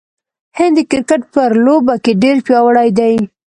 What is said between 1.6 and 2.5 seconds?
لوبه کې ډیر